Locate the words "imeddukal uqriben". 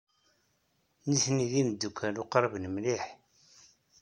1.61-2.65